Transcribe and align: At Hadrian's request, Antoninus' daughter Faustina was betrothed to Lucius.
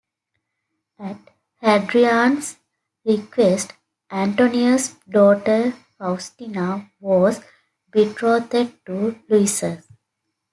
At 0.97 1.17
Hadrian's 1.61 2.57
request, 3.05 3.73
Antoninus' 4.09 4.95
daughter 5.07 5.75
Faustina 5.95 6.89
was 6.99 7.39
betrothed 7.91 8.79
to 8.87 9.19
Lucius. 9.29 9.85